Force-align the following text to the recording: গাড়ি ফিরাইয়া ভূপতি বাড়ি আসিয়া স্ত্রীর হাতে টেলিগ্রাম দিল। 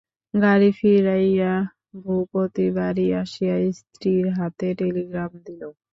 গাড়ি 0.33 0.69
ফিরাইয়া 0.77 1.53
ভূপতি 2.01 2.65
বাড়ি 2.77 3.05
আসিয়া 3.21 3.55
স্ত্রীর 3.79 4.25
হাতে 4.37 4.67
টেলিগ্রাম 4.79 5.31
দিল। 5.45 5.61